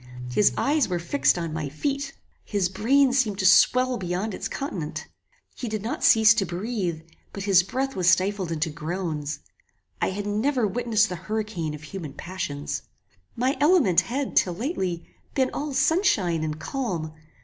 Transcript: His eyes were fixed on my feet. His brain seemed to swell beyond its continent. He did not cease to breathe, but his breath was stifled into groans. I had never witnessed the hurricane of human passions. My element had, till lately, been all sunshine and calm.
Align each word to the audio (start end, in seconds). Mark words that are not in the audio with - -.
His 0.31 0.51
eyes 0.57 0.87
were 0.89 0.97
fixed 0.97 1.37
on 1.37 1.53
my 1.53 1.69
feet. 1.69 2.13
His 2.43 2.69
brain 2.69 3.13
seemed 3.13 3.37
to 3.37 3.45
swell 3.45 3.97
beyond 3.99 4.33
its 4.33 4.47
continent. 4.47 5.05
He 5.55 5.69
did 5.69 5.83
not 5.83 6.03
cease 6.03 6.33
to 6.33 6.43
breathe, 6.47 7.01
but 7.33 7.43
his 7.43 7.61
breath 7.61 7.95
was 7.95 8.09
stifled 8.09 8.51
into 8.51 8.71
groans. 8.71 9.41
I 10.01 10.09
had 10.09 10.25
never 10.25 10.65
witnessed 10.65 11.09
the 11.09 11.17
hurricane 11.29 11.75
of 11.75 11.83
human 11.83 12.13
passions. 12.13 12.81
My 13.35 13.55
element 13.59 14.01
had, 14.01 14.35
till 14.35 14.55
lately, 14.55 15.05
been 15.35 15.51
all 15.53 15.71
sunshine 15.71 16.43
and 16.43 16.59
calm. 16.59 17.13